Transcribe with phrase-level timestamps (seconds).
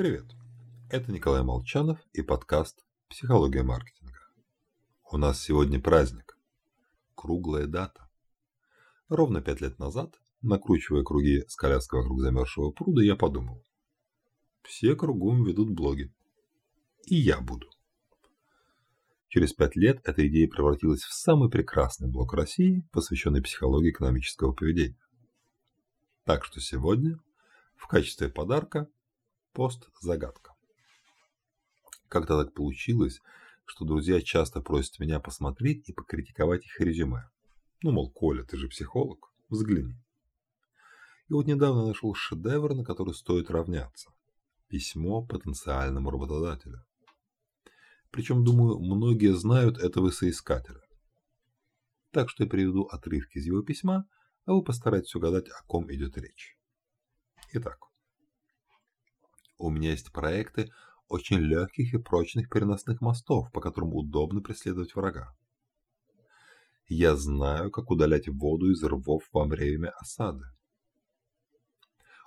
[0.00, 0.24] Привет!
[0.88, 4.18] Это Николай Молчанов и подкаст «Психология маркетинга».
[5.12, 6.38] У нас сегодня праздник.
[7.14, 8.08] Круглая дата.
[9.10, 13.62] Ровно пять лет назад, накручивая круги с коляской вокруг замерзшего пруда, я подумал.
[14.62, 16.10] Все кругом ведут блоги.
[17.04, 17.68] И я буду.
[19.28, 24.96] Через пять лет эта идея превратилась в самый прекрасный блог России, посвященный психологии экономического поведения.
[26.24, 27.20] Так что сегодня
[27.76, 28.88] в качестве подарка
[29.52, 30.54] пост-загадка.
[32.08, 33.20] Как-то так получилось,
[33.64, 37.28] что друзья часто просят меня посмотреть и покритиковать их резюме.
[37.82, 39.94] Ну, мол, Коля, ты же психолог, взгляни.
[41.28, 44.10] И вот недавно нашел шедевр, на который стоит равняться.
[44.68, 46.84] Письмо потенциальному работодателю.
[48.10, 50.82] Причем, думаю, многие знают этого соискателя.
[52.10, 54.08] Так что я приведу отрывки из его письма,
[54.46, 56.58] а вы постарайтесь угадать, о ком идет речь.
[57.52, 57.78] Итак,
[59.60, 60.72] у меня есть проекты
[61.08, 65.36] очень легких и прочных переносных мостов, по которым удобно преследовать врага.
[66.88, 70.46] Я знаю, как удалять воду из рвов во время осады.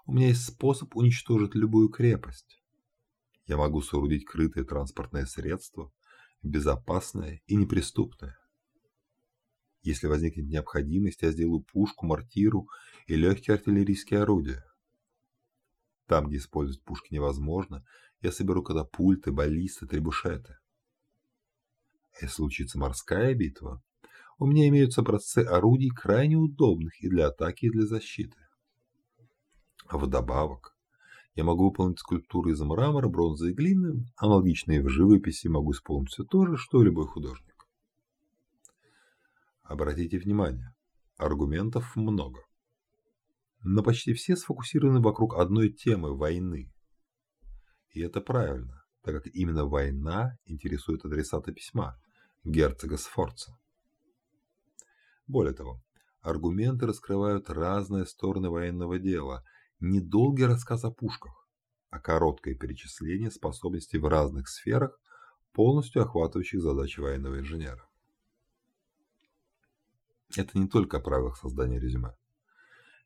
[0.05, 2.61] У меня есть способ уничтожить любую крепость.
[3.45, 5.91] Я могу соорудить крытое транспортное средство,
[6.43, 8.37] безопасное и неприступное.
[9.81, 12.67] Если возникнет необходимость, я сделаю пушку, мортиру
[13.07, 14.63] и легкие артиллерийские орудия.
[16.07, 17.85] Там, где использовать пушки невозможно,
[18.21, 20.57] я соберу катапульты, баллисты, требушеты.
[22.21, 23.81] Если случится морская битва,
[24.37, 28.37] у меня имеются образцы орудий крайне удобных и для атаки, и для защиты.
[29.87, 30.75] А вдобавок,
[31.35, 36.23] я могу выполнить скульптуры из мрамора, бронзы и глины, аналогичные в живописи могу исполнить все
[36.23, 37.67] то же, что и любой художник.
[39.63, 40.75] Обратите внимание,
[41.17, 42.43] аргументов много
[43.63, 46.71] но почти все сфокусированы вокруг одной темы– войны.
[47.91, 51.97] И это правильно, так как именно война интересует адресата письма–
[52.43, 53.57] герцога Сфорца.
[55.27, 55.81] Более того,
[56.21, 59.43] аргументы раскрывают разные стороны военного дела,
[59.79, 61.47] не долгий рассказ о пушках,
[61.89, 64.99] а короткое перечисление способностей в разных сферах,
[65.53, 67.87] полностью охватывающих задачи военного инженера.
[70.35, 72.15] Это не только о правилах создания резюме.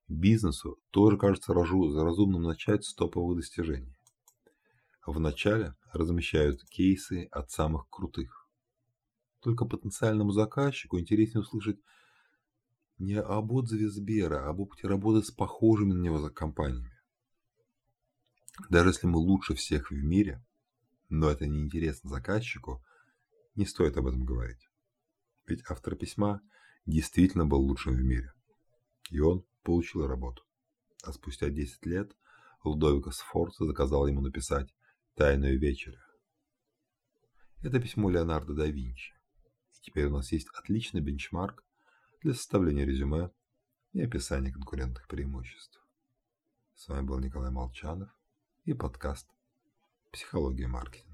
[0.07, 3.97] Бизнесу тоже кажется разумным начать с топовых достижений.
[5.06, 8.47] Вначале размещают кейсы от самых крутых.
[9.41, 11.79] Только потенциальному заказчику интереснее услышать
[12.97, 16.97] не об отзыве Сбера, а об опыте работы с похожими на него компаниями.
[18.69, 20.44] Даже если мы лучше всех в мире,
[21.09, 22.84] но это не интересно заказчику,
[23.56, 24.69] не стоит об этом говорить.
[25.45, 26.41] Ведь автор письма
[26.85, 28.34] действительно был лучшим в мире.
[29.09, 30.44] И он получил работу.
[31.04, 32.16] А спустя 10 лет
[32.64, 34.74] Лудовика Сфорца заказал ему написать
[35.16, 36.00] «Тайную вечерю».
[37.62, 39.14] Это письмо Леонардо да Винчи.
[39.72, 41.66] И теперь у нас есть отличный бенчмарк
[42.22, 43.30] для составления резюме
[43.92, 45.86] и описания конкурентных преимуществ.
[46.76, 48.10] С вами был Николай Молчанов
[48.64, 49.28] и подкаст
[50.14, 51.06] «Психология маркетинга».